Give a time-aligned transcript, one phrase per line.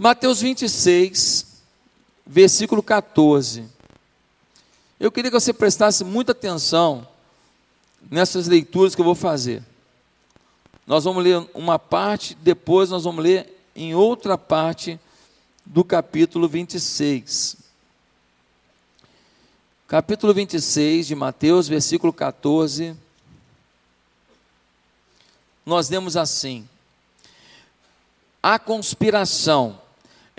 [0.00, 1.60] Mateus 26,
[2.24, 3.64] versículo 14.
[5.00, 7.04] Eu queria que você prestasse muita atenção
[8.08, 9.60] nessas leituras que eu vou fazer.
[10.86, 15.00] Nós vamos ler uma parte, depois nós vamos ler em outra parte
[15.66, 17.56] do capítulo 26.
[19.88, 22.96] Capítulo 26 de Mateus, versículo 14.
[25.66, 26.68] Nós lemos assim:
[28.40, 29.87] A conspiração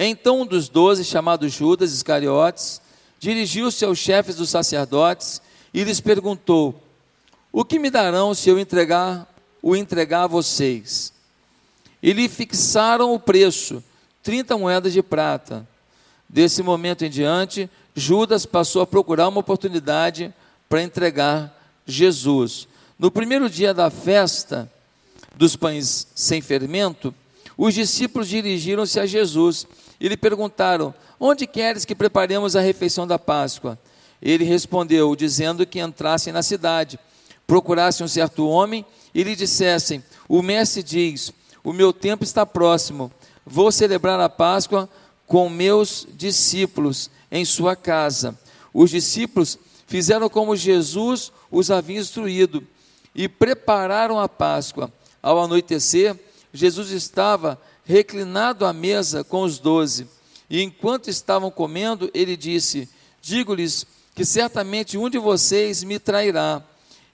[0.08, 2.82] então um dos doze, chamado Judas Iscariotes,
[3.20, 5.42] dirigiu-se aos chefes dos sacerdotes
[5.74, 6.82] e lhes perguntou:
[7.52, 9.28] O que me darão se eu entregar
[9.62, 11.12] o entregar a vocês?
[12.02, 13.84] E lhe fixaram o preço,
[14.24, 15.68] 30 moedas de prata.
[16.30, 20.34] Desse momento em diante, Judas passou a procurar uma oportunidade
[20.70, 21.54] para entregar
[21.86, 22.68] Jesus.
[22.98, 24.72] No primeiro dia da festa
[25.36, 27.14] dos pães sem fermento,
[27.58, 29.68] os discípulos dirigiram-se a Jesus
[30.00, 33.78] e lhe perguntaram: Onde queres que preparemos a refeição da Páscoa?
[34.22, 37.00] Ele respondeu, dizendo que entrassem na cidade,
[37.48, 43.12] procurassem um certo homem e lhe dissessem: O mestre diz: O meu tempo está próximo,
[43.46, 44.90] vou celebrar a Páscoa
[45.26, 48.38] com meus discípulos em sua casa.
[48.74, 52.66] Os discípulos fizeram como Jesus os havia instruído
[53.14, 54.92] e prepararam a Páscoa.
[55.22, 56.16] Ao anoitecer,
[56.54, 57.60] Jesus estava
[57.90, 60.08] reclinado à mesa com os doze.
[60.48, 62.88] E enquanto estavam comendo, ele disse:
[63.20, 66.62] Digo-lhes que certamente um de vocês me trairá.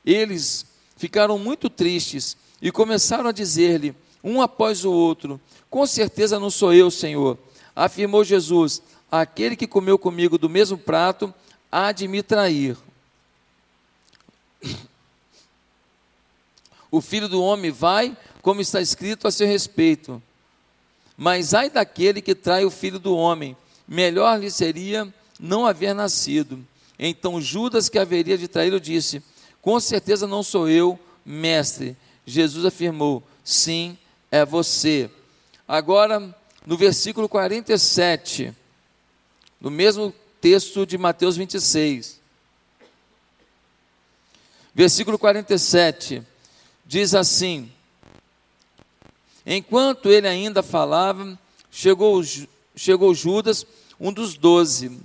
[0.05, 0.65] Eles
[0.97, 6.73] ficaram muito tristes e começaram a dizer-lhe, um após o outro: Com certeza não sou
[6.73, 7.37] eu, Senhor.
[7.73, 11.33] Afirmou Jesus: Aquele que comeu comigo do mesmo prato
[11.71, 12.75] há de me trair.
[16.91, 20.21] O filho do homem vai, como está escrito a seu respeito.
[21.17, 23.55] Mas ai daquele que trai o filho do homem,
[23.87, 26.65] melhor lhe seria não haver nascido.
[26.97, 29.21] Então Judas, que haveria de traí-lo, disse:
[29.61, 31.95] Com certeza não sou eu, mestre.
[32.25, 33.97] Jesus afirmou: Sim,
[34.31, 35.09] é você.
[35.67, 36.35] Agora,
[36.65, 38.53] no versículo 47,
[39.59, 42.19] no mesmo texto de Mateus 26,
[44.73, 46.21] versículo 47,
[46.85, 47.71] diz assim:
[49.45, 51.37] Enquanto ele ainda falava,
[51.69, 52.23] chegou,
[52.75, 53.65] chegou Judas,
[53.99, 54.99] um dos doze.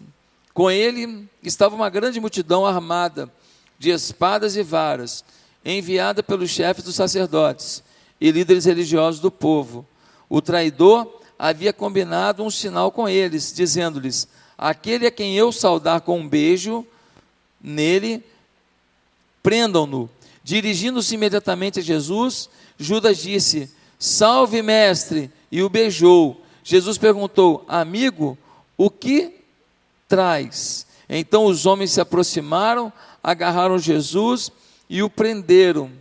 [0.55, 3.31] Com ele estava uma grande multidão armada
[3.79, 5.25] de espadas e varas,
[5.65, 7.83] enviada pelos chefes dos sacerdotes
[8.21, 9.87] e líderes religiosos do povo.
[10.29, 16.21] O traidor havia combinado um sinal com eles, dizendo-lhes: Aquele a quem eu saudar com
[16.21, 16.87] um beijo,
[17.61, 18.23] nele,
[19.43, 20.09] prendam-no.
[20.43, 23.71] Dirigindo-se imediatamente a Jesus, Judas disse:
[24.03, 25.31] Salve, mestre!
[25.53, 26.41] E o beijou.
[26.65, 28.39] Jesus perguntou: Amigo,
[28.75, 29.45] o que
[30.09, 30.87] traz?
[31.07, 32.91] Então os homens se aproximaram,
[33.23, 34.51] agarraram Jesus
[34.89, 35.93] e o prenderam.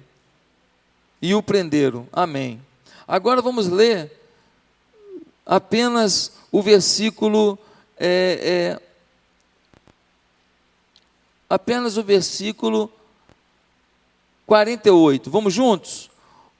[1.21, 2.07] E o prenderam.
[2.13, 2.61] Amém.
[3.05, 4.17] Agora vamos ler
[5.45, 7.59] apenas o versículo.
[7.97, 8.81] É, é,
[11.49, 12.89] apenas o versículo
[14.45, 15.29] 48.
[15.29, 16.08] Vamos juntos?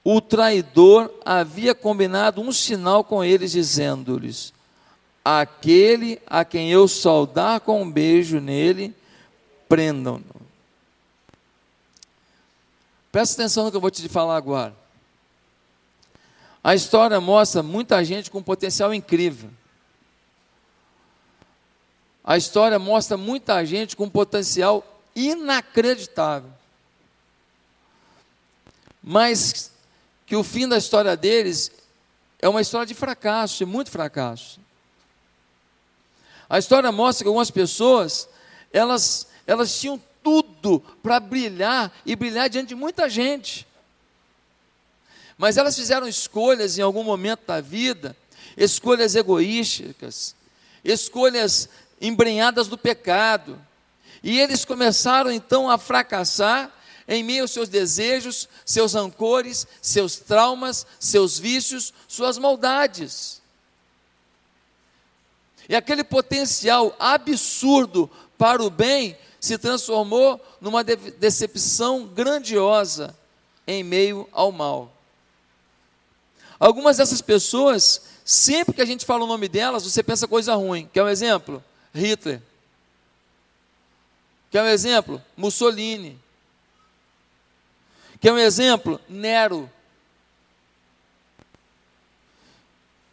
[0.02, 4.52] O traidor havia combinado um sinal com eles, dizendo-lhes:
[5.24, 8.94] Aquele a quem eu saudar com um beijo nele,
[9.68, 10.40] prendam-no.
[13.12, 14.74] Presta atenção no que eu vou te falar agora.
[16.62, 19.50] A história mostra muita gente com potencial incrível.
[22.22, 24.84] A história mostra muita gente com potencial
[25.16, 26.50] inacreditável.
[29.02, 29.72] Mas
[30.30, 31.72] que o fim da história deles
[32.38, 34.60] é uma história de fracasso, de muito fracasso.
[36.48, 38.28] A história mostra que algumas pessoas,
[38.72, 43.66] elas, elas tinham tudo para brilhar e brilhar diante de muita gente.
[45.36, 48.16] Mas elas fizeram escolhas em algum momento da vida,
[48.56, 50.36] escolhas egoísticas,
[50.84, 51.68] escolhas
[52.00, 53.60] embrenhadas do pecado.
[54.22, 56.72] E eles começaram então a fracassar
[57.10, 63.42] em meio aos seus desejos, seus rancores, seus traumas, seus vícios, suas maldades.
[65.68, 68.08] E aquele potencial absurdo
[68.38, 73.16] para o bem se transformou numa de decepção grandiosa
[73.66, 74.92] em meio ao mal.
[76.60, 80.88] Algumas dessas pessoas, sempre que a gente fala o nome delas, você pensa coisa ruim.
[80.92, 81.64] Quer um exemplo?
[81.92, 82.40] Hitler.
[84.48, 85.20] Quer um exemplo?
[85.36, 86.20] Mussolini.
[88.20, 89.00] Quer um exemplo?
[89.08, 89.70] Nero.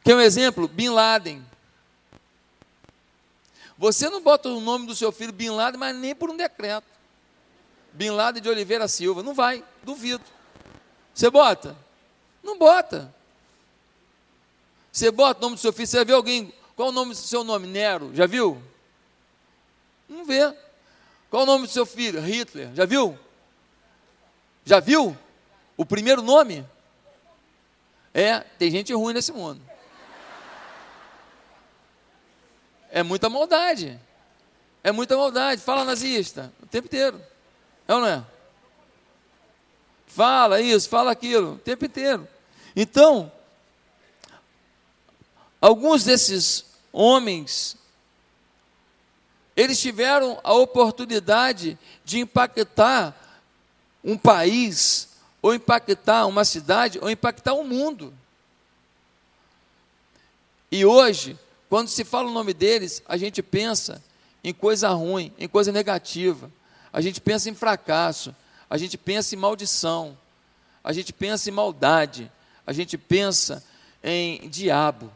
[0.04, 0.68] Quer um exemplo?
[0.68, 1.46] Bin Laden.
[3.78, 6.88] Você não bota o nome do seu filho Bin Laden, mas nem por um decreto.
[7.94, 9.24] Bin Laden de Oliveira Silva.
[9.24, 10.24] Não vai, duvido.
[11.14, 11.76] Você bota?
[12.44, 13.14] Não bota.
[14.92, 16.54] Você bota o nome do seu filho, você vê alguém.
[16.76, 17.68] Qual o nome do seu nome?
[17.68, 18.12] Nero.
[18.14, 18.62] Já viu?
[20.10, 20.54] Não vê.
[21.30, 22.20] Qual o nome do seu filho?
[22.20, 22.74] Hitler.
[22.74, 23.18] Já viu?
[24.68, 25.18] Já viu?
[25.78, 26.68] O primeiro nome?
[28.14, 29.62] É, tem gente ruim nesse mundo.
[32.92, 33.98] É muita maldade.
[34.84, 35.62] É muita maldade.
[35.62, 37.22] Fala nazista o tempo inteiro.
[37.88, 38.26] É ou não é?
[40.06, 42.28] Fala isso, fala aquilo, o tempo inteiro.
[42.76, 43.32] Então,
[45.62, 47.78] alguns desses homens,
[49.56, 53.27] eles tiveram a oportunidade de impactar
[54.08, 55.10] um país,
[55.42, 58.14] ou impactar uma cidade, ou impactar o um mundo.
[60.72, 61.38] E hoje,
[61.70, 64.02] quando se fala o nome deles, a gente pensa
[64.42, 66.50] em coisa ruim, em coisa negativa.
[66.94, 68.34] A gente pensa em fracasso,
[68.70, 70.18] a gente pensa em maldição,
[70.82, 72.32] a gente pensa em maldade,
[72.66, 73.62] a gente pensa
[74.02, 75.12] em diabo.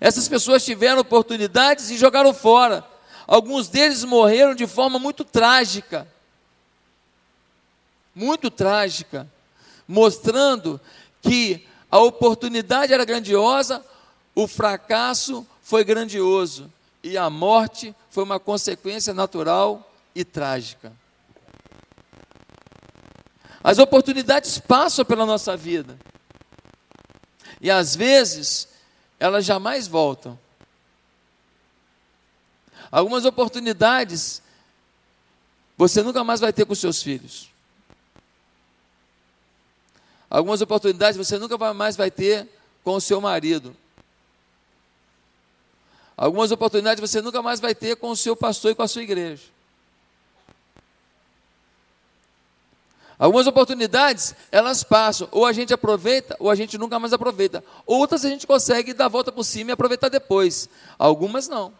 [0.00, 2.82] Essas pessoas tiveram oportunidades e jogaram fora.
[3.28, 6.08] Alguns deles morreram de forma muito trágica.
[8.14, 9.30] Muito trágica.
[9.86, 10.80] Mostrando
[11.20, 13.84] que a oportunidade era grandiosa,
[14.34, 16.72] o fracasso foi grandioso
[17.02, 20.90] e a morte foi uma consequência natural e trágica.
[23.62, 25.98] As oportunidades passam pela nossa vida.
[27.60, 28.68] E às vezes,
[29.20, 30.38] elas jamais voltam.
[32.90, 34.42] Algumas oportunidades
[35.76, 37.50] você nunca mais vai ter com seus filhos.
[40.28, 42.48] Algumas oportunidades você nunca mais vai ter
[42.82, 43.74] com o seu marido.
[46.16, 49.02] Algumas oportunidades você nunca mais vai ter com o seu pastor e com a sua
[49.02, 49.44] igreja.
[53.18, 57.64] Algumas oportunidades, elas passam, ou a gente aproveita, ou a gente nunca mais aproveita.
[57.84, 60.68] Outras a gente consegue dar a volta por cima e aproveitar depois.
[60.98, 61.72] Algumas não.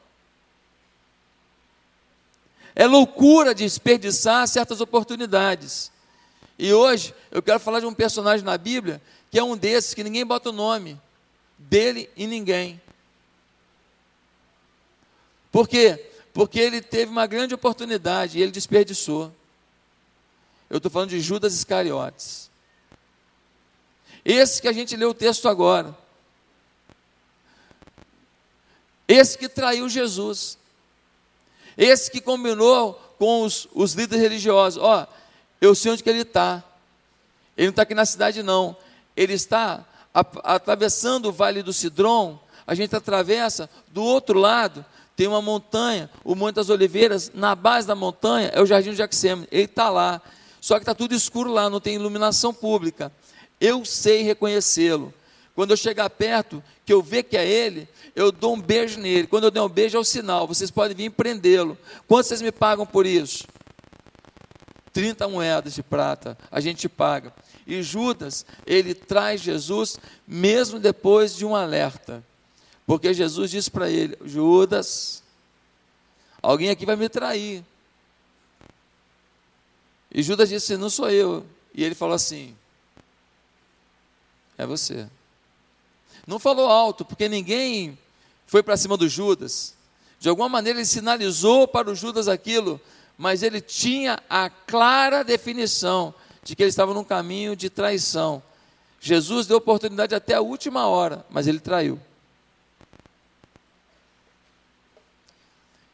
[2.79, 5.91] É loucura desperdiçar certas oportunidades.
[6.57, 9.03] E hoje eu quero falar de um personagem na Bíblia
[9.33, 10.97] que é um desses que ninguém bota o nome
[11.59, 12.81] dele e ninguém.
[15.51, 16.09] Por quê?
[16.33, 19.35] Porque ele teve uma grande oportunidade e ele desperdiçou.
[20.71, 22.49] Eu estou falando de Judas Iscariotes.
[24.25, 25.99] Esse que a gente leu o texto agora.
[29.09, 30.58] Esse que traiu Jesus.
[31.79, 34.83] Esse que combinou com os, os líderes religiosos.
[34.83, 35.07] Ó,
[35.61, 36.65] eu sei onde que ele está.
[37.57, 38.77] Ele não está aqui na cidade, não.
[39.17, 39.87] Ele está
[40.43, 42.37] atravessando o vale do Cidrom.
[42.67, 44.85] A gente atravessa, do outro lado
[45.17, 47.31] tem uma montanha, o Monte das Oliveiras.
[47.33, 49.49] Na base da montanha é o Jardim do Jacksemane.
[49.51, 50.21] Ele está lá.
[50.61, 53.13] Só que está tudo escuro lá, não tem iluminação pública.
[53.61, 55.15] Eu sei reconhecê-lo.
[55.59, 59.27] Quando eu chegar perto, que eu ver que é ele, eu dou um beijo nele.
[59.27, 60.47] Quando eu der um beijo é o sinal.
[60.47, 61.77] Vocês podem vir prendê-lo.
[62.07, 63.45] Quanto vocês me pagam por isso?
[64.93, 67.35] 30 moedas de prata, a gente paga.
[67.67, 72.23] E Judas, ele traz Jesus mesmo depois de um alerta.
[72.87, 75.25] Porque Jesus disse para ele: Judas,
[76.41, 77.65] alguém aqui vai me trair.
[80.15, 81.45] E Judas disse: Não sou eu.
[81.75, 82.55] E ele falou assim:
[84.57, 85.09] É você.
[86.29, 87.99] Não falou alto, porque ninguém
[88.47, 89.75] foi para cima do Judas.
[90.21, 92.79] De alguma maneira ele sinalizou para o Judas aquilo,
[93.17, 98.43] mas ele tinha a clara definição de que ele estava num caminho de traição.
[99.01, 101.99] Jesus deu oportunidade até a última hora, mas ele traiu.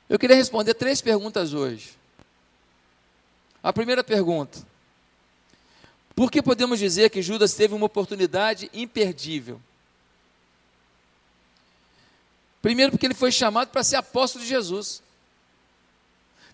[0.09, 1.97] Eu queria responder três perguntas hoje.
[3.63, 4.67] A primeira pergunta:
[6.13, 9.61] Por que podemos dizer que Judas teve uma oportunidade imperdível?
[12.65, 15.03] Primeiro, porque ele foi chamado para ser apóstolo de Jesus.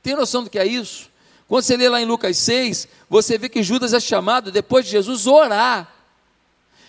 [0.02, 1.08] Tem noção do que é isso?
[1.46, 4.90] Quando você lê lá em Lucas 6, você vê que Judas é chamado, depois de
[4.90, 5.88] Jesus, orar.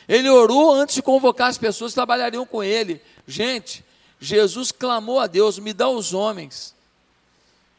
[0.09, 2.99] Ele orou antes de convocar as pessoas que trabalhariam com ele.
[3.27, 3.85] Gente,
[4.19, 6.73] Jesus clamou a Deus: me dá os homens.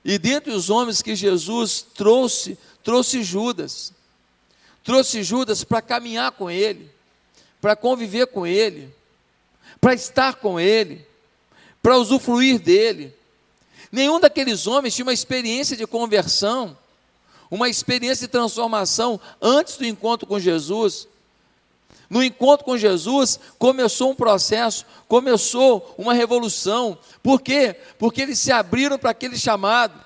[0.05, 3.93] E dentre os homens que Jesus trouxe, trouxe Judas.
[4.85, 6.89] Trouxe Judas para caminhar com ele,
[7.61, 8.95] para conviver com ele,
[9.81, 11.05] para estar com ele,
[11.83, 13.15] para usufruir dele.
[13.91, 16.77] Nenhum daqueles homens tinha uma experiência de conversão,
[17.51, 21.09] uma experiência de transformação antes do encontro com Jesus.
[22.09, 26.97] No encontro com Jesus, começou um processo, começou uma revolução.
[27.23, 27.77] Por quê?
[27.99, 29.99] Porque eles se abriram para aquele chamado.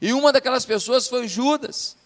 [0.00, 1.96] E uma daquelas pessoas foi Judas.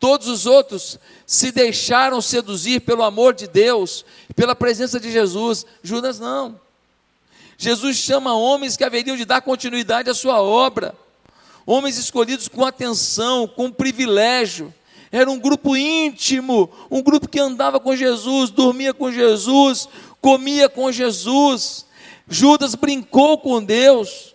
[0.00, 5.66] Todos os outros se deixaram seduzir pelo amor de Deus, pela presença de Jesus.
[5.82, 6.60] Judas não.
[7.60, 10.94] Jesus chama homens que haveriam de dar continuidade à sua obra,
[11.66, 14.72] homens escolhidos com atenção, com privilégio.
[15.10, 19.88] Era um grupo íntimo, um grupo que andava com Jesus, dormia com Jesus,
[20.20, 21.84] comia com Jesus.
[22.28, 24.34] Judas brincou com Deus,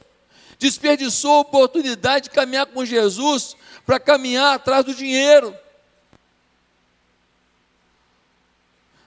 [0.60, 5.56] desperdiçou a oportunidade de caminhar com Jesus para caminhar atrás do dinheiro.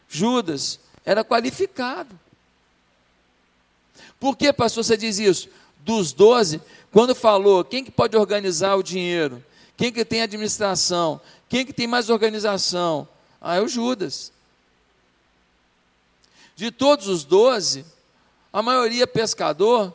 [0.09, 2.26] Judas era qualificado.
[4.19, 5.49] Por que, pastor, você diz isso?
[5.81, 9.45] Dos doze, quando falou quem que pode organizar o dinheiro,
[9.77, 13.07] quem que tem administração, quem que tem mais organização?
[13.41, 14.33] Ah, é o Judas.
[16.57, 17.85] De todos os doze,
[18.53, 19.93] a maioria pescador,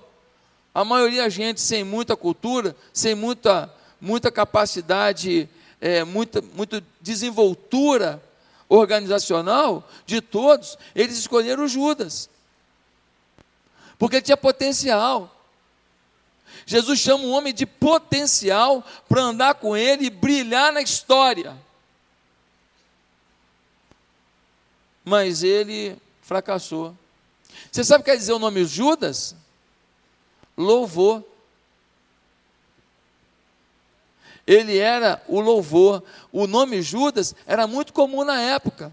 [0.74, 5.50] a maioria gente sem muita cultura, sem muita, muita capacidade,
[5.82, 8.24] é, muita, muita desenvoltura
[8.70, 12.30] organizacional, de todos, eles escolheram Judas
[14.02, 15.30] porque ele tinha potencial.
[16.66, 21.56] Jesus chama um homem de potencial para andar com ele e brilhar na história.
[25.06, 26.98] Mas ele fracassou.
[27.72, 29.36] Você sabe o que quer dizer o nome Judas?
[30.58, 31.24] Louvor.
[34.48, 36.04] Ele era o louvor.
[36.32, 38.92] O nome Judas era muito comum na época.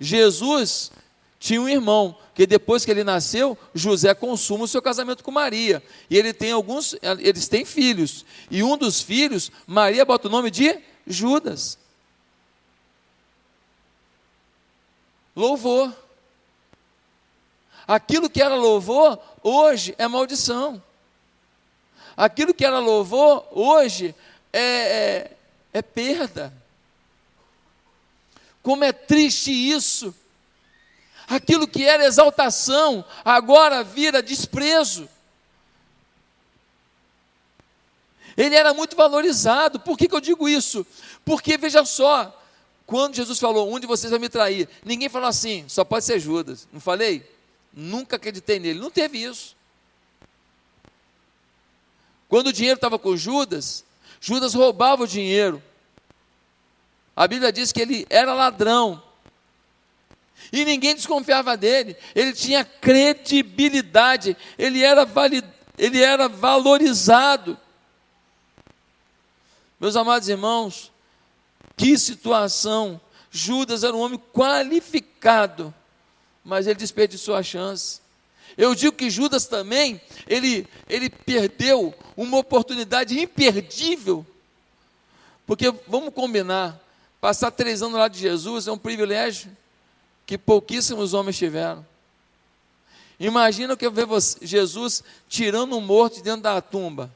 [0.00, 0.90] Jesus
[1.38, 5.82] tinha um irmão, que depois que ele nasceu, José consuma o seu casamento com Maria.
[6.10, 8.24] E ele tem alguns, eles têm filhos.
[8.50, 11.78] E um dos filhos, Maria bota o nome de Judas.
[15.34, 15.94] Louvor.
[17.86, 20.82] Aquilo que era louvor, hoje é maldição.
[22.16, 24.14] Aquilo que era louvor, hoje
[24.52, 25.36] é, é,
[25.72, 26.52] é perda.
[28.60, 30.12] Como é triste isso
[31.28, 35.08] aquilo que era exaltação, agora vira desprezo.
[38.36, 39.80] Ele era muito valorizado.
[39.80, 40.86] Por que, que eu digo isso?
[41.24, 42.34] Porque, veja só,
[42.86, 46.20] quando Jesus falou, um de vocês vai me trair, ninguém falou assim, só pode ser
[46.20, 46.68] Judas.
[46.72, 47.28] Não falei?
[47.72, 48.78] Nunca acreditei nele.
[48.78, 49.56] Não teve isso.
[52.28, 53.84] Quando o dinheiro estava com Judas,
[54.20, 55.62] Judas roubava o dinheiro.
[57.16, 59.02] A Bíblia diz que ele era ladrão.
[60.52, 65.44] E ninguém desconfiava dele, ele tinha credibilidade, ele era, valid,
[65.76, 67.58] ele era valorizado.
[69.78, 70.90] Meus amados irmãos,
[71.76, 73.00] que situação!
[73.30, 75.72] Judas era um homem qualificado,
[76.42, 78.00] mas ele desperdiçou a chance.
[78.56, 84.26] Eu digo que Judas também, ele, ele perdeu uma oportunidade imperdível,
[85.46, 86.80] porque vamos combinar,
[87.20, 89.54] passar três anos lá de Jesus é um privilégio
[90.28, 91.84] que pouquíssimos homens tiveram.
[93.18, 94.06] Imagina que eu ver
[94.42, 97.10] Jesus tirando um morto de dentro da tumba.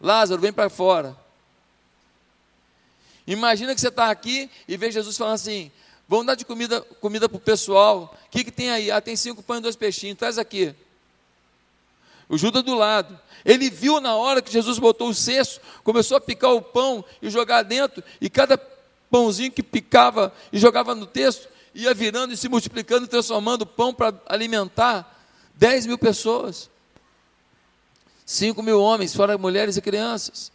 [0.00, 1.16] Lázaro, vem para fora.
[3.26, 5.72] Imagina que você está aqui e vê Jesus falando assim:
[6.08, 8.16] vamos dar de comida comida para o pessoal.
[8.26, 8.92] O que, que tem aí?
[8.92, 10.16] Ah, tem cinco pães e dois peixinhos.
[10.16, 10.72] Traz aqui.
[12.28, 13.18] O Judas do lado.
[13.44, 17.28] Ele viu na hora que Jesus botou o cesto, começou a picar o pão e
[17.28, 18.56] jogar dentro, e cada
[19.10, 24.14] pãozinho que picava e jogava no texto, ia virando e se multiplicando, transformando pão para
[24.26, 25.20] alimentar
[25.54, 26.70] 10 mil pessoas.
[28.24, 30.52] 5 mil homens, fora mulheres e crianças.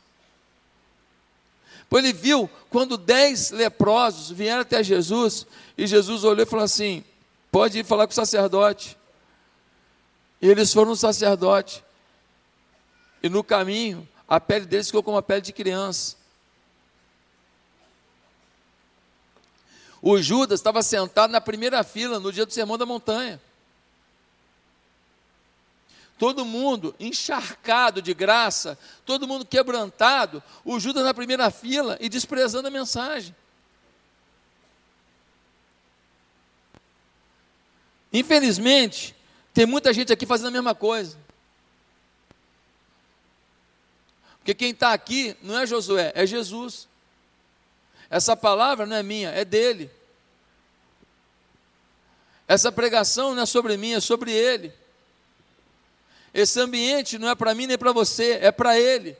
[1.89, 5.45] Pois ele viu quando dez leprosos vieram até Jesus,
[5.77, 7.03] e Jesus olhou e falou assim:
[7.51, 8.97] pode ir falar com o sacerdote.
[10.41, 11.83] E eles foram no sacerdote.
[13.21, 16.15] E no caminho, a pele deles ficou como a pele de criança.
[20.01, 23.41] O Judas estava sentado na primeira fila no dia do Sermão da Montanha.
[26.17, 32.67] Todo mundo encharcado de graça, todo mundo quebrantado, o Judas na primeira fila e desprezando
[32.67, 33.33] a mensagem.
[38.11, 39.15] Infelizmente,
[39.53, 41.17] tem muita gente aqui fazendo a mesma coisa.
[44.39, 46.88] Porque quem está aqui não é Josué, é Jesus.
[48.09, 49.89] Essa palavra não é minha, é dele.
[52.47, 54.73] Essa pregação não é sobre mim, é sobre ele.
[56.33, 59.15] Esse ambiente não é para mim nem para você, é para ele.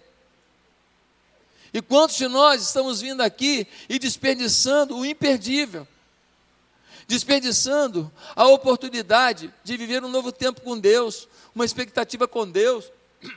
[1.72, 5.88] E quantos de nós estamos vindo aqui e desperdiçando o imperdível?
[7.10, 12.86] desperdiçando a oportunidade de viver um novo tempo com Deus, uma expectativa com Deus,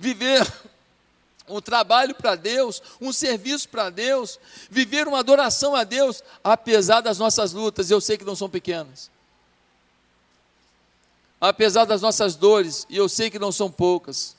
[0.00, 0.50] viver
[1.48, 4.38] um trabalho para Deus, um serviço para Deus,
[4.70, 9.10] viver uma adoração a Deus, apesar das nossas lutas, eu sei que não são pequenas.
[11.40, 14.34] Apesar das nossas dores, e eu sei que não são poucas.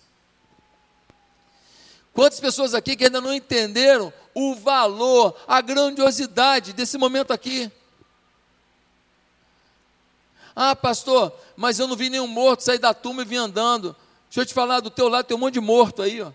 [2.13, 7.71] Quantas pessoas aqui que ainda não entenderam o valor, a grandiosidade desse momento aqui?
[10.55, 13.95] Ah, pastor, mas eu não vi nenhum morto sair da turma e vir andando.
[14.29, 16.31] Deixa eu te falar, do teu lado tem um monte de morto aí, ó.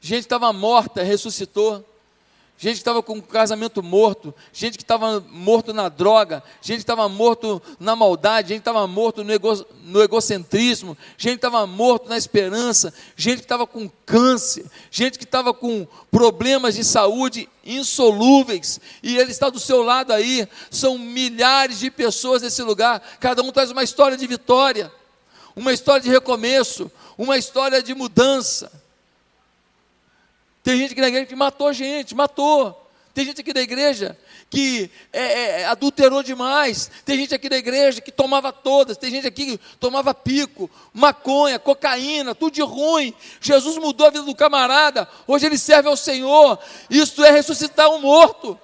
[0.00, 1.84] Gente que estava morta, ressuscitou.
[2.58, 6.82] Gente que estava com um casamento morto, gente que estava morto na droga, gente que
[6.84, 11.66] estava morto na maldade, gente que estava morto no, ego, no egocentrismo, gente que estava
[11.66, 17.46] morto na esperança, gente que estava com câncer, gente que estava com problemas de saúde
[17.62, 20.48] insolúveis, e ele está do seu lado aí.
[20.70, 24.90] São milhares de pessoas nesse lugar, cada um traz uma história de vitória,
[25.54, 28.85] uma história de recomeço, uma história de mudança.
[30.66, 32.90] Tem gente aqui na igreja que matou gente, matou.
[33.14, 34.18] Tem gente aqui da igreja
[34.50, 36.90] que é, é, é, adulterou demais.
[37.04, 38.96] Tem gente aqui da igreja que tomava todas.
[38.96, 43.14] Tem gente aqui que tomava pico, maconha, cocaína, tudo de ruim.
[43.40, 45.08] Jesus mudou a vida do camarada.
[45.24, 46.58] Hoje ele serve ao Senhor.
[46.90, 48.58] Isso é ressuscitar um morto.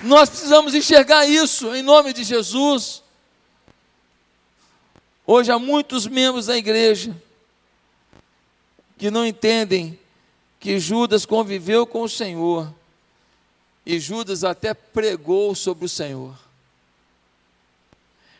[0.00, 3.01] Nós precisamos enxergar isso em nome de Jesus.
[5.26, 7.16] Hoje há muitos membros da igreja
[8.98, 9.98] que não entendem
[10.58, 12.72] que Judas conviveu com o Senhor
[13.86, 16.36] e Judas até pregou sobre o Senhor.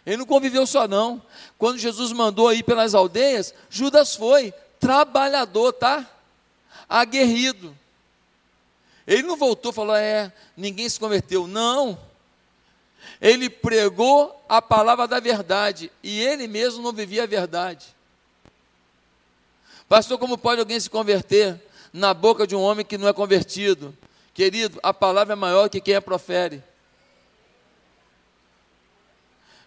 [0.05, 1.23] Ele não conviveu só não.
[1.57, 6.09] Quando Jesus mandou ir pelas aldeias, Judas foi trabalhador, tá?
[6.89, 7.77] Aguerrido.
[9.07, 11.47] Ele não voltou e falou: "É, ninguém se converteu".
[11.47, 11.99] Não
[13.21, 17.87] ele pregou a palavra da verdade e ele mesmo não vivia a verdade.
[19.89, 21.61] Pastor, como pode alguém se converter
[21.93, 23.97] na boca de um homem que não é convertido?
[24.35, 26.63] Querido, a palavra é maior que quem a profere.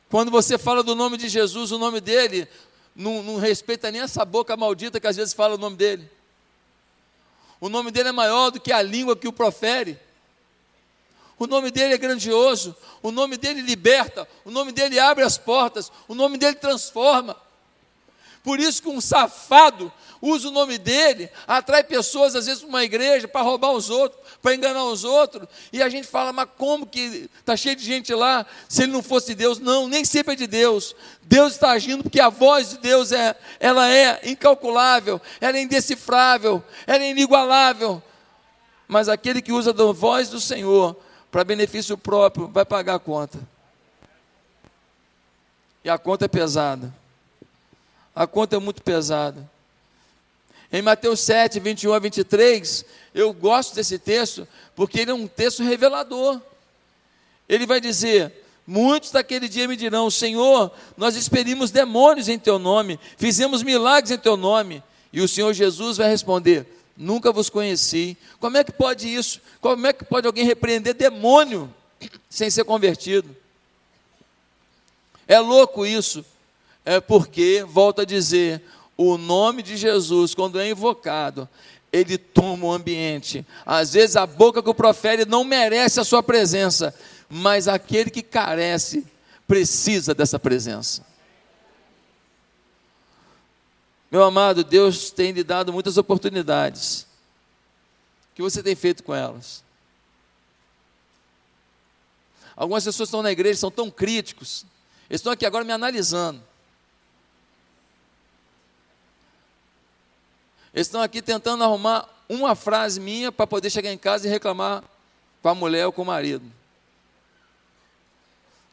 [0.10, 2.48] Quando você fala do nome de Jesus, o nome dele
[2.96, 6.10] não, não respeita nem essa boca maldita que às vezes fala o nome dele.
[7.60, 10.00] O nome dele é maior do que a língua que o profere.
[11.38, 15.92] O nome dele é grandioso, o nome dele liberta, o nome dele abre as portas,
[16.08, 17.36] o nome dele transforma.
[18.42, 22.84] Por isso que um safado usa o nome dele, atrai pessoas às vezes para uma
[22.84, 26.86] igreja para roubar os outros, para enganar os outros, e a gente fala, mas como
[26.86, 29.60] que está cheio de gente lá, se ele não fosse de Deus?
[29.60, 30.96] Não, nem sempre é de Deus.
[31.24, 36.64] Deus está agindo porque a voz de Deus é, ela é incalculável, ela é indecifrável,
[36.88, 38.02] ela é inigualável.
[38.88, 40.96] Mas aquele que usa a voz do Senhor
[41.36, 43.38] para benefício próprio, vai pagar a conta.
[45.84, 46.96] E a conta é pesada.
[48.16, 49.46] A conta é muito pesada.
[50.72, 55.62] Em Mateus 7, 21 a 23, eu gosto desse texto, porque ele é um texto
[55.62, 56.40] revelador.
[57.50, 58.32] Ele vai dizer:
[58.66, 64.18] Muitos daquele dia me dirão: Senhor, nós expelimos demônios em teu nome, fizemos milagres em
[64.18, 64.82] teu nome.
[65.12, 66.66] E o Senhor Jesus vai responder:
[66.96, 68.18] nunca vos conheci.
[68.40, 69.42] Como é que pode isso?
[69.60, 71.74] Como é que pode alguém repreender demônio
[72.30, 73.36] sem ser convertido?
[75.28, 76.24] É louco isso.
[76.84, 78.62] É porque, volto a dizer,
[78.96, 81.50] o nome de Jesus, quando é invocado,
[81.92, 83.46] ele toma o ambiente.
[83.66, 86.94] Às vezes a boca que o profere não merece a sua presença,
[87.30, 89.06] mas aquele que carece
[89.48, 91.05] precisa dessa presença.
[94.16, 97.02] Meu amado, Deus tem lhe dado muitas oportunidades.
[98.32, 99.62] O que você tem feito com elas?
[102.56, 104.66] Algumas pessoas estão na igreja, são tão críticos,
[105.10, 106.42] eles estão aqui agora me analisando.
[110.74, 114.82] Eles estão aqui tentando arrumar uma frase minha para poder chegar em casa e reclamar
[115.42, 116.50] com a mulher ou com o marido.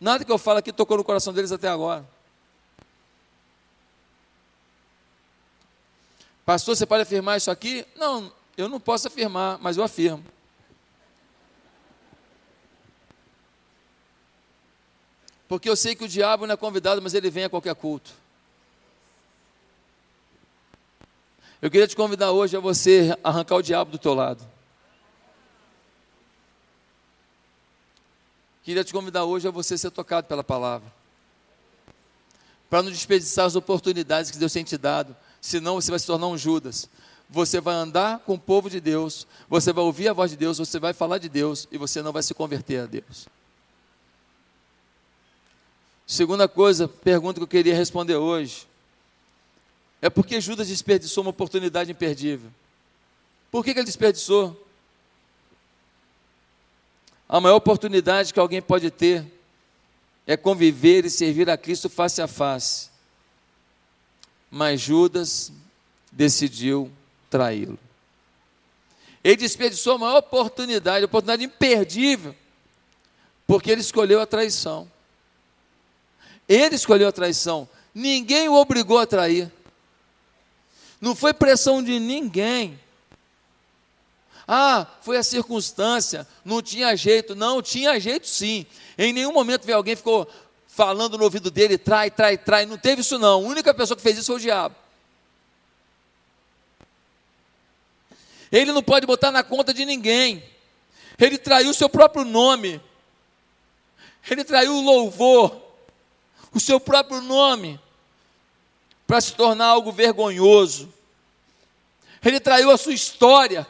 [0.00, 2.11] Nada que eu falo aqui tocou no coração deles até agora.
[6.44, 7.86] Pastor, você pode afirmar isso aqui?
[7.94, 10.24] Não, eu não posso afirmar, mas eu afirmo.
[15.46, 18.10] Porque eu sei que o diabo não é convidado, mas ele vem a qualquer culto.
[21.60, 24.42] Eu queria te convidar hoje a você arrancar o diabo do teu lado.
[28.64, 30.92] Queria te convidar hoje a você ser tocado pela palavra.
[32.68, 36.28] Para não desperdiçar as oportunidades que Deus tem te dado senão você vai se tornar
[36.28, 36.88] um Judas.
[37.28, 40.58] você vai andar com o povo de Deus, você vai ouvir a voz de Deus,
[40.58, 43.26] você vai falar de Deus e você não vai se converter a Deus.
[46.06, 48.68] Segunda coisa, pergunta que eu queria responder hoje.
[50.00, 52.50] É porque Judas desperdiçou uma oportunidade imperdível.
[53.50, 54.66] Por que, que ele desperdiçou?
[57.26, 59.24] A maior oportunidade que alguém pode ter
[60.26, 62.91] é conviver e servir a Cristo face a face.
[64.54, 65.50] Mas Judas
[66.12, 66.92] decidiu
[67.30, 67.78] traí-lo.
[69.24, 72.36] Ele desperdiçou a maior oportunidade, oportunidade imperdível,
[73.46, 74.90] porque ele escolheu a traição.
[76.46, 77.66] Ele escolheu a traição.
[77.94, 79.50] Ninguém o obrigou a trair.
[81.00, 82.78] Não foi pressão de ninguém.
[84.46, 87.34] Ah, foi a circunstância, não tinha jeito.
[87.34, 88.66] Não, tinha jeito sim.
[88.98, 90.28] Em nenhum momento veio alguém ficou
[90.74, 92.64] falando no ouvido dele, trai, trai, trai.
[92.64, 93.34] Não teve isso não.
[93.34, 94.74] A única pessoa que fez isso foi o diabo.
[98.50, 100.42] Ele não pode botar na conta de ninguém.
[101.18, 102.80] Ele traiu o seu próprio nome.
[104.30, 105.60] Ele traiu o louvor,
[106.54, 107.78] o seu próprio nome,
[109.06, 110.92] para se tornar algo vergonhoso.
[112.24, 113.66] Ele traiu a sua história.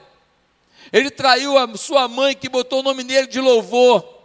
[0.93, 4.22] Ele traiu a sua mãe que botou o nome nele de louvor.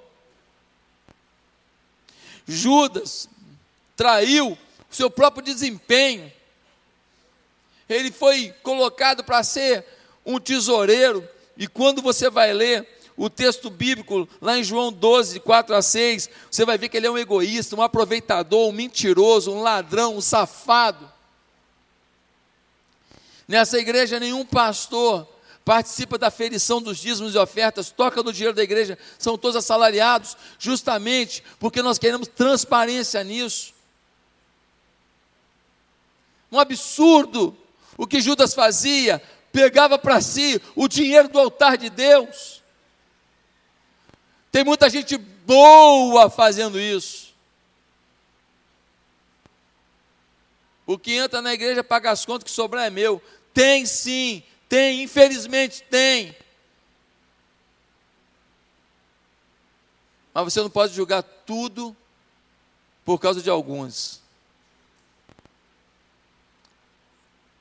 [2.48, 3.28] Judas
[3.96, 4.58] traiu
[4.90, 6.32] o seu próprio desempenho.
[7.90, 9.86] Ele foi colocado para ser
[10.26, 15.76] um tesoureiro, e quando você vai ler o texto bíblico, lá em João 12, 4
[15.76, 19.62] a 6, você vai ver que ele é um egoísta, um aproveitador, um mentiroso, um
[19.62, 21.12] ladrão, um safado.
[23.48, 25.28] Nessa igreja, nenhum pastor
[25.68, 30.38] participa da ferição dos dízimos e ofertas, toca no dinheiro da igreja, são todos assalariados,
[30.58, 33.74] justamente porque nós queremos transparência nisso.
[36.50, 37.54] Um absurdo
[37.98, 42.64] o que Judas fazia, pegava para si o dinheiro do altar de Deus.
[44.50, 47.36] Tem muita gente boa fazendo isso.
[50.86, 53.22] O que entra na igreja paga as contas, que sobrar é meu.
[53.54, 56.36] Tem sim, tem, infelizmente tem.
[60.34, 61.96] Mas você não pode julgar tudo
[63.04, 64.22] por causa de alguns.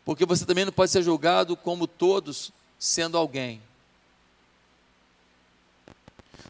[0.05, 3.63] Porque você também não pode ser julgado como todos, sendo alguém.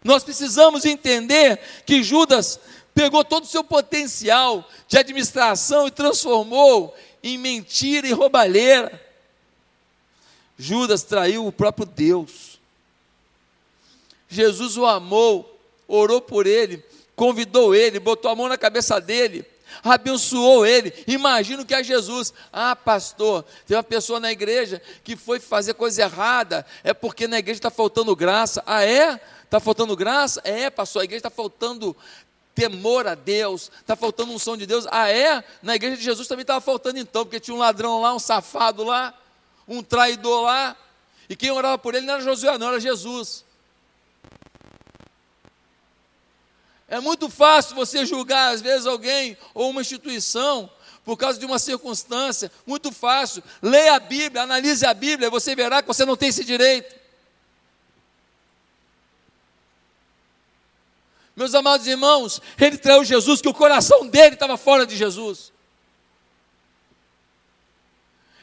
[0.02, 2.60] Nós precisamos entender que Judas
[2.94, 9.05] pegou todo o seu potencial de administração e transformou em mentira e roubalheira.
[10.58, 12.58] Judas traiu o próprio Deus.
[14.28, 19.46] Jesus o amou, orou por ele, convidou ele, botou a mão na cabeça dele
[19.82, 20.92] abençoou ele.
[21.06, 22.32] Imagina o que é Jesus.
[22.52, 27.38] Ah, pastor, tem uma pessoa na igreja que foi fazer coisa errada, é porque na
[27.38, 28.62] igreja está faltando graça.
[28.66, 29.20] Ah, é?
[29.44, 30.40] Está faltando graça?
[30.44, 31.96] É, pastor, a igreja está faltando
[32.54, 34.86] temor a Deus, está faltando unção de Deus.
[34.90, 35.44] Ah, é?
[35.62, 38.82] Na igreja de Jesus também estava faltando então, porque tinha um ladrão lá, um safado
[38.82, 39.14] lá,
[39.66, 40.76] um traidor lá,
[41.28, 43.44] e quem orava por ele não era Josué, não, era Jesus.
[46.88, 50.70] É muito fácil você julgar, às vezes, alguém ou uma instituição
[51.04, 52.50] por causa de uma circunstância.
[52.64, 53.42] Muito fácil.
[53.60, 56.94] Leia a Bíblia, analise a Bíblia, você verá que você não tem esse direito.
[61.34, 65.52] Meus amados irmãos, ele traiu Jesus, que o coração dele estava fora de Jesus.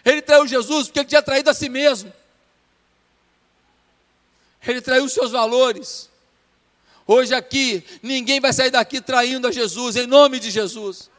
[0.05, 2.11] Ele traiu Jesus porque ele tinha traído a si mesmo.
[4.65, 6.09] Ele traiu os seus valores.
[7.05, 11.09] Hoje aqui, ninguém vai sair daqui traindo a Jesus, em nome de Jesus.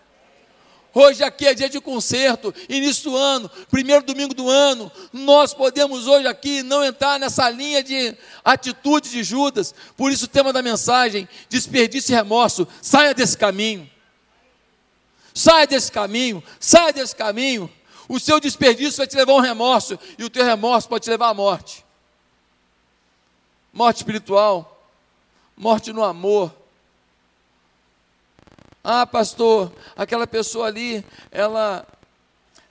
[0.94, 4.90] Hoje aqui é dia de concerto, início do ano, primeiro domingo do ano.
[5.12, 9.74] Nós podemos hoje aqui não entrar nessa linha de atitude de Judas.
[9.96, 12.66] Por isso o tema da mensagem, desperdício e remorso.
[12.80, 13.90] Saia desse caminho.
[15.34, 17.68] Saia desse caminho, saia desse caminho.
[18.08, 21.10] O seu desperdício vai te levar a um remorso e o teu remorso pode te
[21.10, 21.84] levar à morte.
[23.72, 24.74] Morte espiritual
[25.56, 26.54] morte no amor.
[28.82, 31.86] Ah, pastor, aquela pessoa ali, ela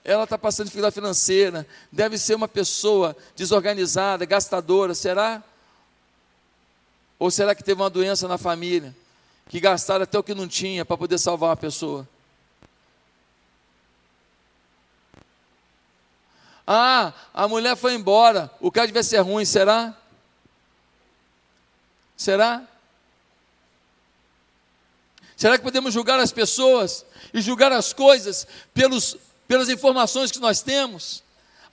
[0.06, 5.42] ela está passando dificuldade financeira, deve ser uma pessoa desorganizada, gastadora, será?
[7.18, 8.94] Ou será que teve uma doença na família,
[9.48, 12.06] que gastaram até o que não tinha para poder salvar uma pessoa?
[16.66, 19.94] Ah, a mulher foi embora, o cara devia ser ruim, será?
[22.16, 22.62] Será?
[25.36, 30.62] Será que podemos julgar as pessoas e julgar as coisas pelos, pelas informações que nós
[30.62, 31.24] temos?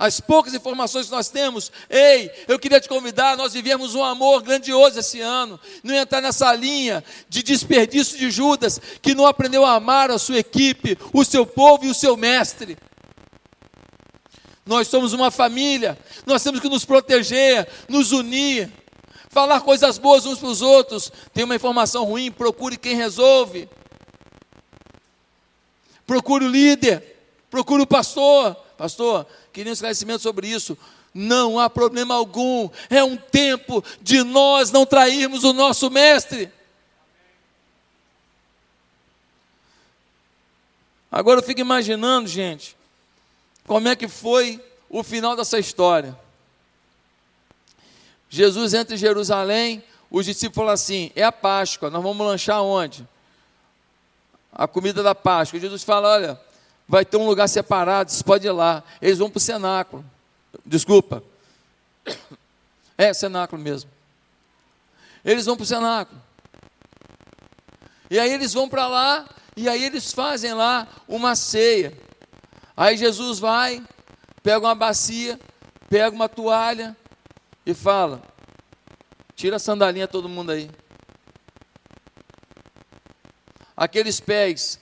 [0.02, 4.42] as poucas informações que nós temos, ei, eu queria te convidar, nós vivemos um amor
[4.42, 9.76] grandioso esse ano, não entrar nessa linha de desperdício de Judas, que não aprendeu a
[9.76, 12.80] amar a sua equipe, o seu povo e o seu mestre.
[14.72, 18.72] Nós somos uma família, nós temos que nos proteger, nos unir,
[19.28, 21.12] falar coisas boas uns para os outros.
[21.34, 23.68] Tem uma informação ruim, procure quem resolve.
[26.08, 27.04] Procure o líder,
[27.50, 28.56] procure o pastor.
[28.78, 30.78] Pastor, queria um esclarecimento sobre isso.
[31.14, 36.50] Não há problema algum, é um tempo de nós não trairmos o nosso mestre.
[41.12, 42.80] Agora eu fico imaginando, gente,
[43.66, 46.18] como é que foi o final dessa história.
[48.30, 53.08] Jesus entra em Jerusalém, os discípulos falam assim: é a Páscoa, nós vamos lanchar onde?
[54.52, 55.60] A comida da Páscoa.
[55.60, 56.40] Jesus fala: olha,
[56.88, 58.84] vai ter um lugar separado, você pode ir lá.
[59.02, 60.06] Eles vão para o cenáculo.
[60.66, 61.24] Desculpa.
[62.98, 63.90] É, cenáculo mesmo.
[65.24, 66.22] Eles vão para o cenáculo.
[68.10, 71.98] E aí eles vão para lá, e aí eles fazem lá uma ceia.
[72.76, 73.84] Aí Jesus vai,
[74.42, 75.40] pega uma bacia,
[75.90, 76.96] pega uma toalha
[77.66, 78.22] e fala:
[79.36, 80.70] tira a sandalinha todo mundo aí.
[83.76, 84.80] Aqueles pés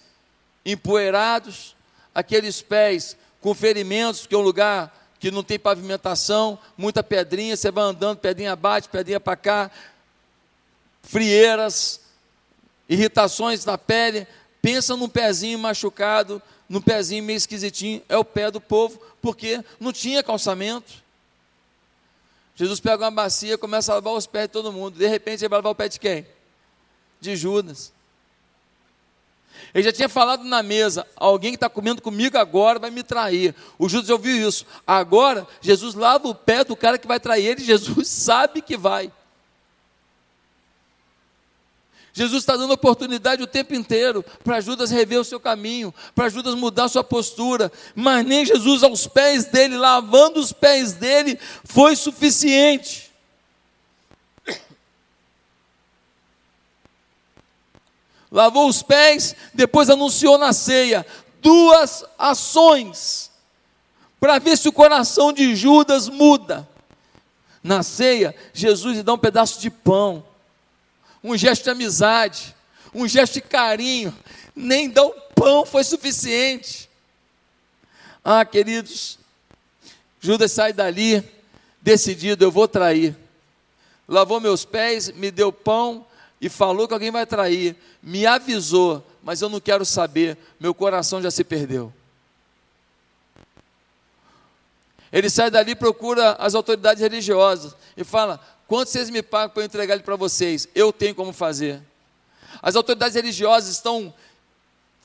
[0.65, 1.75] empoeirados,
[2.13, 7.71] aqueles pés com ferimentos, que é um lugar que não tem pavimentação, muita pedrinha, você
[7.71, 9.71] vai andando, pedrinha bate, pedrinha para cá,
[11.01, 11.99] frieiras,
[12.87, 14.25] irritações na pele,
[14.61, 19.91] pensa num pezinho machucado, num pezinho meio esquisitinho, é o pé do povo, porque não
[19.91, 20.93] tinha calçamento.
[22.55, 25.49] Jesus pega uma bacia, começa a lavar os pés de todo mundo, de repente ele
[25.49, 26.27] vai lavar o pé de quem?
[27.19, 27.91] De Judas.
[29.73, 33.55] Ele já tinha falado na mesa: alguém que está comendo comigo agora vai me trair.
[33.77, 34.65] O Judas ouviu isso.
[34.85, 39.11] Agora, Jesus lava o pé do cara que vai trair ele, Jesus sabe que vai.
[42.13, 46.55] Jesus está dando oportunidade o tempo inteiro para Judas rever o seu caminho, para Judas
[46.55, 51.95] mudar a sua postura, mas nem Jesus aos pés dele, lavando os pés dele, foi
[51.95, 53.11] suficiente.
[58.31, 61.05] lavou os pés, depois anunciou na ceia
[61.41, 63.29] duas ações
[64.19, 66.67] para ver se o coração de Judas muda.
[67.63, 70.23] Na ceia, Jesus lhe dá um pedaço de pão,
[71.23, 72.55] um gesto de amizade,
[72.93, 74.17] um gesto de carinho,
[74.55, 76.89] nem dar o pão foi suficiente.
[78.23, 79.19] Ah, queridos,
[80.19, 81.23] Judas sai dali
[81.81, 83.15] decidido, eu vou trair.
[84.07, 86.05] Lavou meus pés, me deu pão,
[86.41, 91.21] e falou que alguém vai trair, me avisou, mas eu não quero saber, meu coração
[91.21, 91.93] já se perdeu.
[95.11, 99.65] Ele sai dali procura as autoridades religiosas e fala: quanto vocês me pagam para eu
[99.65, 100.67] entregar ele para vocês?
[100.75, 101.81] Eu tenho como fazer.
[102.61, 104.13] As autoridades religiosas estão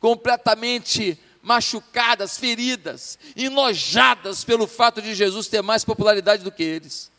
[0.01, 7.11] completamente machucadas, feridas, enojadas pelo fato de Jesus ter mais popularidade do que eles.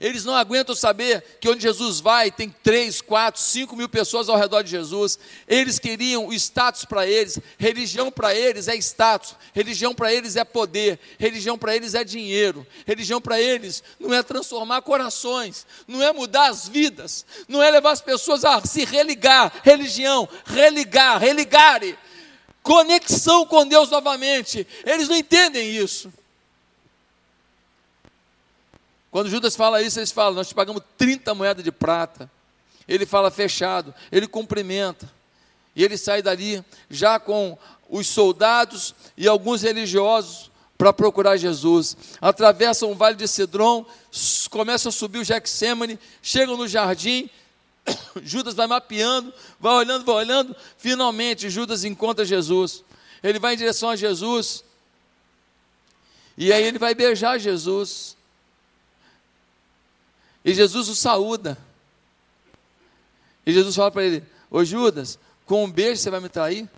[0.00, 4.36] Eles não aguentam saber que onde Jesus vai tem três, quatro, cinco mil pessoas ao
[4.36, 5.18] redor de Jesus.
[5.46, 7.38] Eles queriam o status para eles.
[7.56, 9.36] Religião para eles é status.
[9.52, 10.98] Religião para eles é poder.
[11.18, 12.66] Religião para eles é dinheiro.
[12.84, 15.64] Religião para eles não é transformar corações.
[15.86, 17.24] Não é mudar as vidas.
[17.46, 19.52] Não é levar as pessoas a se religar.
[19.62, 21.96] Religião, religar, religare.
[22.64, 24.66] Conexão com Deus novamente.
[24.84, 26.12] Eles não entendem isso.
[29.14, 32.28] Quando Judas fala isso, eles falam: Nós te pagamos 30 moedas de prata.
[32.88, 35.08] Ele fala fechado, ele cumprimenta.
[35.76, 37.56] E ele sai dali já com
[37.88, 41.96] os soldados e alguns religiosos para procurar Jesus.
[42.20, 43.86] Atravessam o vale de Cedron,
[44.50, 47.30] começam a subir o Gexêmane, chegam no jardim.
[48.20, 50.56] Judas vai mapeando, vai olhando, vai olhando.
[50.76, 52.82] Finalmente, Judas encontra Jesus.
[53.22, 54.64] Ele vai em direção a Jesus.
[56.36, 58.13] E aí ele vai beijar Jesus.
[60.44, 61.56] E Jesus o saúda.
[63.46, 66.68] E Jesus fala para ele: Ô Judas, com um beijo você vai me trair?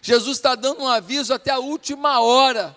[0.00, 2.76] Jesus está dando um aviso até a última hora.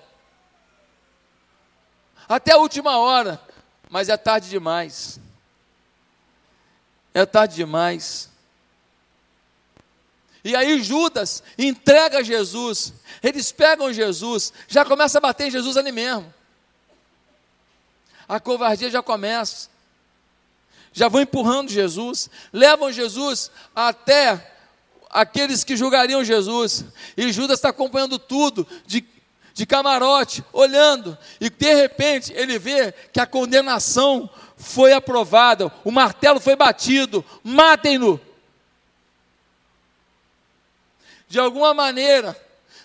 [2.27, 3.39] Até a última hora.
[3.89, 5.19] Mas é tarde demais.
[7.13, 8.29] É tarde demais.
[10.43, 12.93] E aí Judas entrega Jesus.
[13.21, 16.33] Eles pegam Jesus, já começa a bater em Jesus ali mesmo
[18.33, 19.69] a covardia já começa.
[20.91, 24.55] Já vão empurrando Jesus, levam Jesus até
[25.07, 26.83] aqueles que julgariam Jesus.
[27.15, 29.05] E Judas está acompanhando tudo, de,
[29.53, 31.15] de camarote, olhando.
[31.39, 38.19] E de repente ele vê que a condenação foi aprovada, o martelo foi batido, matem-no.
[41.27, 42.35] De alguma maneira,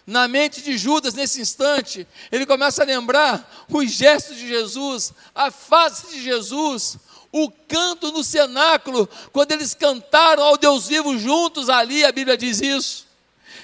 [0.09, 5.51] na mente de Judas nesse instante, ele começa a lembrar os gestos de Jesus, a
[5.51, 6.97] face de Jesus,
[7.31, 12.63] o canto no cenáculo, quando eles cantaram ao Deus vivo juntos ali, a Bíblia diz
[12.63, 13.07] isso.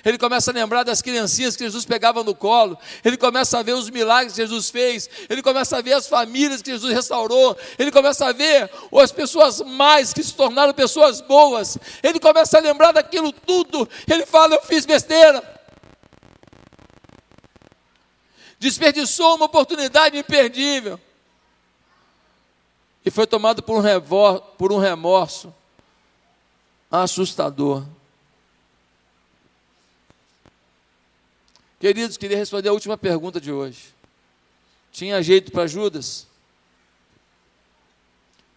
[0.05, 3.73] Ele começa a lembrar das criancinhas que Jesus pegava no colo, ele começa a ver
[3.73, 7.91] os milagres que Jesus fez, ele começa a ver as famílias que Jesus restaurou, ele
[7.91, 12.93] começa a ver as pessoas mais que se tornaram pessoas boas, ele começa a lembrar
[12.93, 15.54] daquilo tudo, ele fala: Eu fiz besteira,
[18.65, 20.99] desperdiçou uma oportunidade imperdível
[23.05, 25.55] e foi tomado por um, revor, por um remorso
[26.91, 27.85] assustador.
[31.79, 33.95] Queridos, queria responder a última pergunta de hoje.
[34.91, 36.27] Tinha jeito para Judas?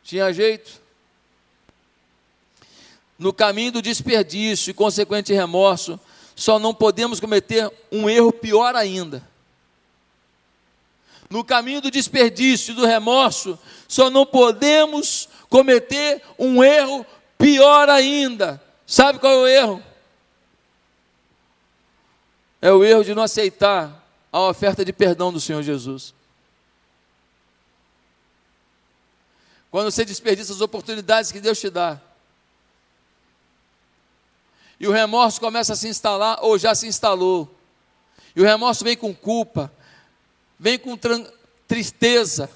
[0.04, 0.80] Tinha jeito?
[3.20, 6.00] No caminho do desperdício e consequente remorso,
[6.34, 9.28] só não podemos cometer um erro pior ainda.
[11.30, 17.06] No caminho do desperdício do remorso, só não podemos cometer um erro
[17.38, 18.62] pior ainda.
[18.86, 19.84] Sabe qual é o erro?
[22.62, 26.14] É o erro de não aceitar a oferta de perdão do Senhor Jesus.
[29.70, 32.00] Quando você desperdiça as oportunidades que Deus te dá,
[34.80, 37.54] e o remorso começa a se instalar, ou já se instalou,
[38.36, 39.72] e o remorso vem com culpa,
[40.60, 40.98] vem com
[41.68, 42.50] tristeza,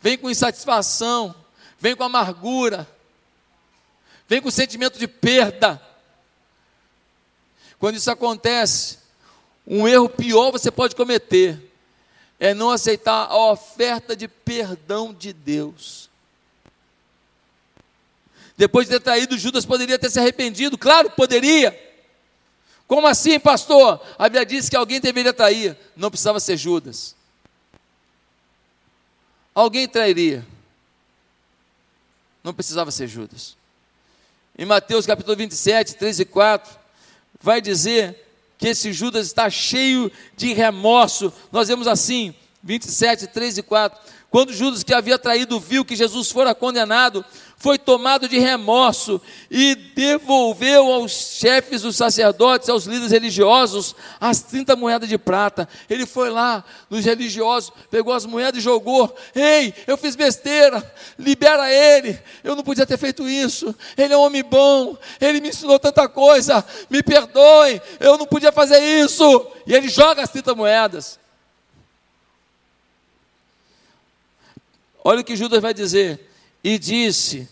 [0.00, 1.34] vem com insatisfação,
[1.78, 2.88] vem com amargura,
[4.26, 5.80] vem com sentimento de perda.
[7.78, 8.98] Quando isso acontece,
[9.66, 11.70] um erro pior você pode cometer
[12.38, 16.10] é não aceitar a oferta de perdão de Deus.
[18.56, 21.78] Depois de ter traído, Judas poderia ter se arrependido, claro, poderia.
[22.86, 24.04] Como assim, pastor?
[24.18, 27.14] A Bíblia diz que alguém deveria trair, não precisava ser Judas
[29.54, 30.46] alguém trairia.
[32.42, 33.56] Não precisava ser Judas.
[34.58, 36.78] Em Mateus capítulo 27, 3 e 4,
[37.40, 38.16] vai dizer
[38.58, 41.32] que esse Judas está cheio de remorso.
[41.50, 44.00] Nós vemos assim, 27, 3 e 4.
[44.32, 47.22] Quando Judas, que havia traído, viu que Jesus fora condenado,
[47.58, 54.74] foi tomado de remorso e devolveu aos chefes dos sacerdotes, aos líderes religiosos, as 30
[54.74, 55.68] moedas de prata.
[55.88, 59.14] Ele foi lá nos religiosos, pegou as moedas e jogou.
[59.34, 60.82] Ei, eu fiz besteira,
[61.18, 62.18] libera ele.
[62.42, 63.74] Eu não podia ter feito isso.
[63.98, 66.64] Ele é um homem bom, ele me ensinou tanta coisa.
[66.88, 69.46] Me perdoe, eu não podia fazer isso.
[69.66, 71.21] E ele joga as 30 moedas.
[75.04, 76.20] Olha o que Judas vai dizer
[76.62, 77.48] e disse: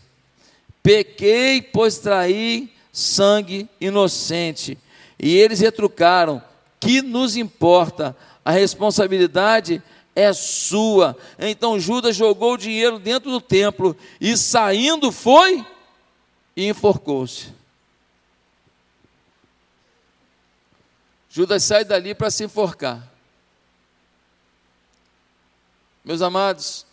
[0.83, 4.79] Pequei, pois traí sangue inocente.
[5.19, 6.43] E eles retrucaram:
[6.79, 8.17] Que nos importa?
[8.45, 9.83] A responsabilidade
[10.15, 11.17] é sua.
[11.39, 15.65] Então Judas jogou o dinheiro dentro do templo e saindo foi
[16.57, 17.49] e enforcou-se.
[21.31, 23.09] Judas sai dali para se enforcar.
[26.05, 26.85] Meus amados,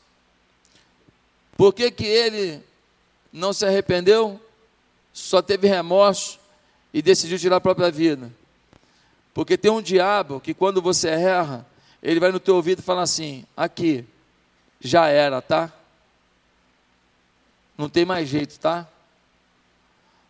[1.58, 2.64] por que, que ele
[3.34, 4.40] não se arrependeu?
[5.12, 6.40] Só teve remorso
[6.94, 8.32] e decidiu tirar a própria vida.
[9.34, 11.66] Porque tem um diabo que quando você erra,
[12.02, 14.06] ele vai no teu ouvido e fala assim: aqui,
[14.80, 15.74] já era, tá?
[17.76, 18.88] Não tem mais jeito, tá?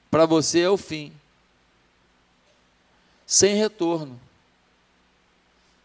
[0.10, 1.14] Para você é o fim.
[3.26, 4.20] Sem retorno.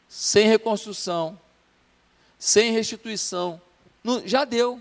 [0.09, 1.39] Sem reconstrução.
[2.39, 3.61] Sem restituição.
[4.03, 4.81] Não, já deu.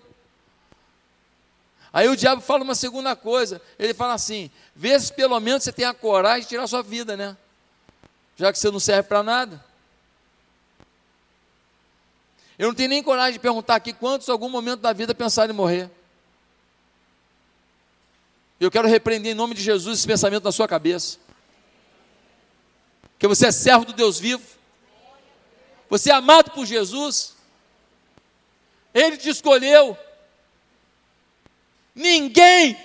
[1.93, 5.71] Aí o diabo fala uma segunda coisa, ele fala assim: vê se pelo menos você
[5.71, 7.35] tem a coragem de tirar a sua vida, né?
[8.37, 9.63] Já que você não serve para nada.
[12.57, 15.53] Eu não tenho nem coragem de perguntar aqui quantos, em algum momento da vida, pensaram
[15.53, 15.89] em morrer.
[18.59, 21.17] Eu quero repreender em nome de Jesus esse pensamento na sua cabeça.
[23.17, 24.43] Que você é servo do Deus vivo.
[25.89, 27.35] Você é amado por Jesus.
[28.93, 29.97] Ele te escolheu.
[31.93, 32.77] Ninguém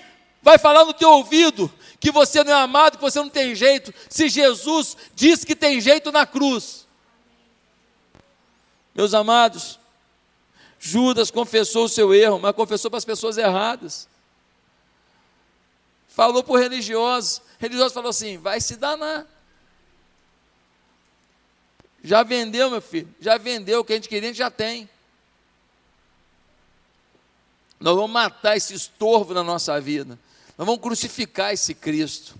[0.43, 3.93] vai falar no teu ouvido que você não é amado, que você não tem jeito,
[4.09, 6.87] se Jesus diz que tem jeito na cruz.
[8.95, 9.79] Meus amados,
[10.79, 14.09] Judas confessou o seu erro, mas confessou para as pessoas erradas.
[16.09, 17.43] Falou para o religioso.
[17.59, 19.27] Religioso falou assim: vai se danar.
[22.03, 23.81] Já vendeu, meu filho, já vendeu.
[23.81, 24.89] O que a gente queria, a gente já tem.
[27.87, 30.18] Nós vamos matar esse estorvo na nossa vida.
[30.59, 32.34] Nós vamos crucificar esse Cristo.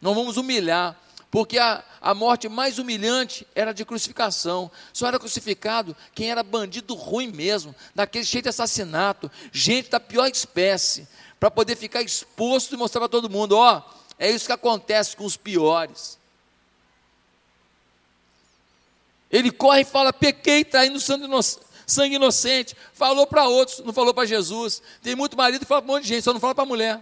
[0.00, 0.98] Nós vamos humilhar.
[1.30, 4.70] Porque a, a morte mais humilhante era de crucificação.
[4.90, 10.26] Só era crucificado quem era bandido ruim mesmo, daquele cheio de assassinato, gente da pior
[10.26, 11.06] espécie,
[11.38, 13.82] para poder ficar exposto e mostrar para todo mundo: ó,
[14.18, 16.18] é isso que acontece com os piores.
[19.30, 24.12] Ele corre e fala: pequei, traindo sangue inocente sangue inocente, falou para outros, não falou
[24.12, 24.82] para Jesus.
[25.02, 26.66] Tem muito marido que fala para um monte de gente, só não fala para a
[26.66, 27.00] mulher.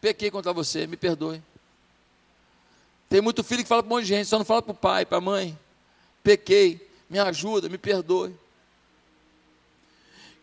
[0.00, 1.42] Pequei contra você, me perdoe.
[3.08, 4.74] Tem muito filho que fala para um monte de gente, só não fala para o
[4.74, 5.58] pai, para a mãe.
[6.22, 8.34] Pequei, me ajuda, me perdoe.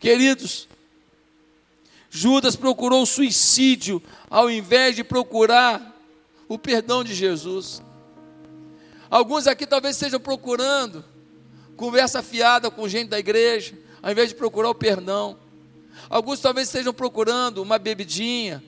[0.00, 0.68] Queridos,
[2.10, 5.94] Judas procurou o suicídio ao invés de procurar
[6.48, 7.82] o perdão de Jesus.
[9.10, 11.04] Alguns aqui talvez estejam procurando
[11.76, 15.36] conversa fiada com gente da igreja, ao invés de procurar o perdão.
[16.08, 18.62] Alguns talvez estejam procurando uma bebidinha,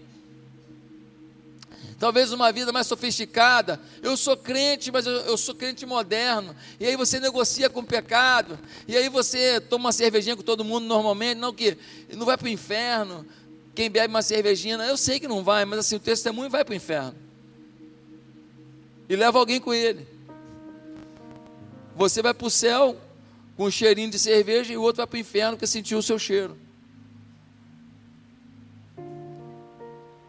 [1.99, 3.81] talvez uma vida mais sofisticada.
[4.03, 6.55] Eu sou crente, mas eu, eu, sou crente moderno.
[6.79, 8.59] E aí você negocia com o pecado.
[8.87, 11.39] E aí você toma uma cervejinha com todo mundo normalmente.
[11.39, 11.77] Não que
[12.13, 13.27] não vai para o inferno.
[13.75, 16.73] Quem bebe uma cervejinha, eu sei que não vai, mas assim o testemunho vai para
[16.73, 17.15] o inferno.
[19.09, 20.16] E leva alguém com ele.
[21.97, 22.95] Você vai para o céu
[23.57, 26.03] com um cheirinho de cerveja e o outro vai para o inferno porque sentiu o
[26.03, 26.57] seu cheiro.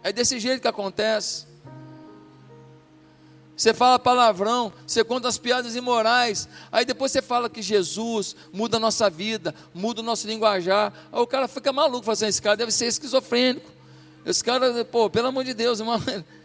[0.02, 1.46] É desse jeito que acontece.
[3.58, 8.78] Você fala palavrão, você conta as piadas imorais, aí depois você fala que Jesus muda
[8.78, 10.94] a nossa vida, muda o nosso linguajar.
[11.12, 13.70] Aí o cara fica maluco, fazendo assim, esse cara deve ser esquizofrênico.
[14.26, 16.00] Esse cara, pô, pelo amor de Deus, irmão,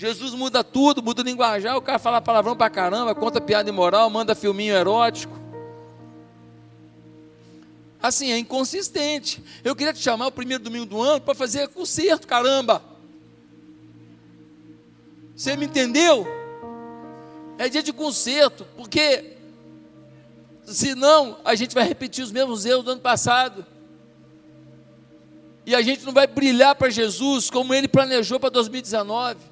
[0.00, 4.08] Jesus muda tudo, muda o linguajar, o cara fala palavrão pra caramba, conta piada imoral,
[4.08, 5.38] manda filminho erótico.
[8.02, 9.44] Assim, é inconsistente.
[9.62, 12.82] Eu queria te chamar o primeiro domingo do ano para fazer concerto, caramba.
[15.36, 16.26] Você me entendeu?
[17.58, 19.36] É dia de concerto, porque
[20.64, 23.66] senão a gente vai repetir os mesmos erros do ano passado.
[25.66, 29.49] E a gente não vai brilhar para Jesus como ele planejou para 2019.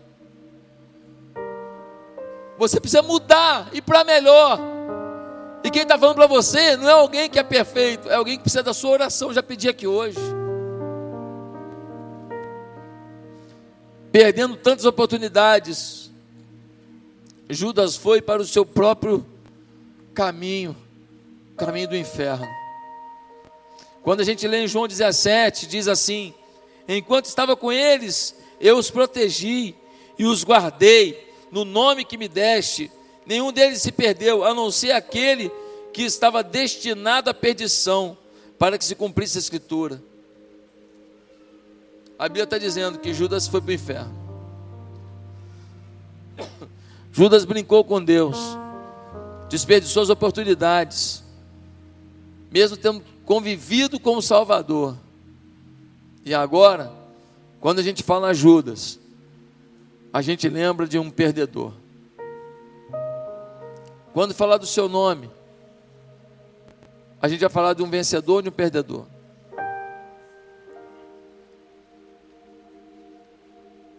[2.58, 4.58] Você precisa mudar e para melhor.
[5.62, 8.42] E quem está falando para você não é alguém que é perfeito, é alguém que
[8.42, 9.32] precisa da sua oração.
[9.32, 10.18] Já pedi aqui hoje.
[14.10, 16.10] Perdendo tantas oportunidades,
[17.48, 19.24] Judas foi para o seu próprio
[20.12, 20.76] caminho,
[21.56, 22.46] caminho do inferno.
[24.02, 26.34] Quando a gente lê em João 17, diz assim:
[26.88, 29.76] Enquanto estava com eles, eu os protegi
[30.18, 32.90] e os guardei no nome que me deste,
[33.26, 35.50] nenhum deles se perdeu, a não ser aquele
[35.92, 38.16] que estava destinado à perdição,
[38.58, 40.02] para que se cumprisse a Escritura.
[42.18, 44.12] A Bíblia está dizendo que Judas foi para o inferno.
[47.12, 48.36] Judas brincou com Deus,
[49.48, 51.22] desperdiçou as oportunidades,
[52.50, 54.96] mesmo tendo convivido com o Salvador.
[56.24, 56.92] E agora,
[57.60, 58.98] quando a gente fala Judas,
[60.12, 61.72] a gente lembra de um perdedor.
[64.12, 65.30] Quando falar do seu nome,
[67.20, 69.06] a gente vai falar de um vencedor e de um perdedor.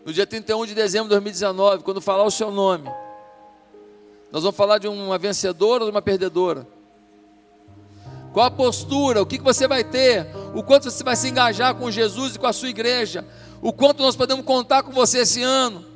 [0.06, 2.90] No dia 31 de dezembro de 2019, quando falar o seu nome,
[4.32, 6.66] nós vamos falar de uma vencedora ou de uma perdedora.
[8.34, 9.22] Qual a postura?
[9.22, 10.28] O que você vai ter?
[10.54, 13.26] O quanto você vai se engajar com Jesus e com a sua igreja?
[13.62, 15.89] O quanto nós podemos contar com você esse ano?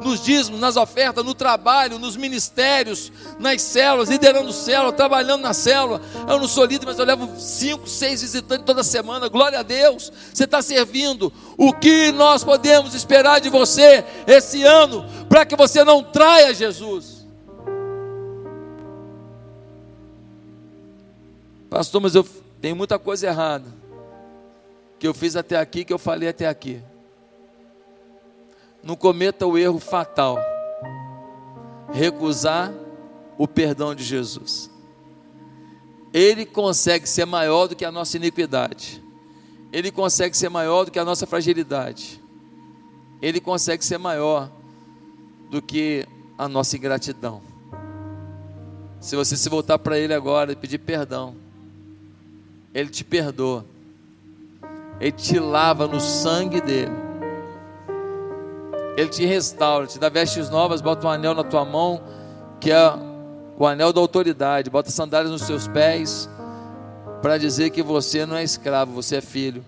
[0.00, 6.00] Nos dízimos, nas ofertas, no trabalho, nos ministérios, nas células, liderando célula, trabalhando na célula.
[6.28, 9.28] Eu não sou líder, mas eu levo cinco, seis visitantes toda semana.
[9.28, 11.32] Glória a Deus, você está servindo.
[11.56, 17.20] O que nós podemos esperar de você esse ano para que você não traia Jesus?
[21.68, 22.26] Pastor, mas eu
[22.60, 23.66] tenho muita coisa errada
[24.98, 26.82] que eu fiz até aqui, que eu falei até aqui
[28.82, 30.38] não cometa o erro fatal,
[31.92, 32.72] recusar
[33.36, 34.70] o perdão de Jesus.
[36.12, 39.02] Ele consegue ser maior do que a nossa iniquidade.
[39.72, 42.20] Ele consegue ser maior do que a nossa fragilidade.
[43.22, 44.50] Ele consegue ser maior
[45.48, 46.06] do que
[46.36, 47.42] a nossa ingratidão.
[49.00, 51.36] Se você se voltar para Ele agora e pedir perdão,
[52.74, 53.64] Ele te perdoa,
[54.98, 57.09] Ele te lava no sangue dele
[58.96, 62.02] Ele te restaura, te dá vestes novas, bota um anel na tua mão,
[62.60, 62.92] que é
[63.58, 66.28] o anel da autoridade, bota sandálias nos seus pés,
[67.22, 69.64] para dizer que você não é escravo, você é filho.